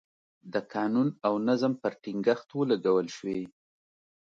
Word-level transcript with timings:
د 0.53 0.55
قانون 0.73 1.07
او 1.27 1.33
نظم 1.49 1.73
پر 1.81 1.93
ټینګښت 2.03 2.47
ولګول 2.53 3.07
شوې. 3.17 3.41